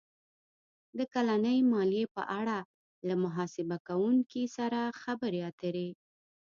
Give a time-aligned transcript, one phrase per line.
[0.95, 2.57] -د کلنۍ مالیې په اړه
[3.07, 5.89] له محاسبه کوونکي سره خبرې اتر ې